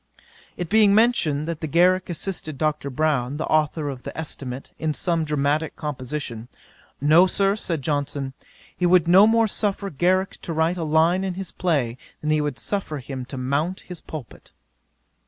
'It 0.57 0.67
being 0.67 0.95
mentioned, 0.95 1.47
that 1.47 1.59
Garrick 1.69 2.09
assisted 2.09 2.57
Dr. 2.57 2.89
Brown, 2.89 3.37
the 3.37 3.45
authour 3.45 3.87
of 3.87 4.01
the 4.01 4.17
Estimate, 4.17 4.71
in 4.79 4.95
some 4.95 5.23
dramatick 5.23 5.75
composition, 5.75 6.47
"No, 6.99 7.27
Sir, 7.27 7.55
(said 7.55 7.83
Johnson,) 7.83 8.33
he 8.75 8.87
would 8.87 9.07
no 9.07 9.27
more 9.27 9.45
suffer 9.47 9.91
Garrick 9.91 10.41
to 10.41 10.53
write 10.53 10.77
a 10.77 10.83
line 10.83 11.23
in 11.23 11.35
his 11.35 11.51
play, 11.51 11.99
than 12.19 12.31
he 12.31 12.41
would 12.41 12.57
suffer 12.57 12.97
him 12.97 13.25
to 13.25 13.37
mount 13.37 13.81
his 13.81 14.01
pulpit." 14.01 14.51